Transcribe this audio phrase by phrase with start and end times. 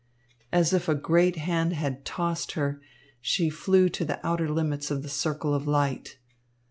[0.51, 2.81] As if a great hand had tossed her,
[3.21, 6.17] she flew to the outer limits of the circle of light.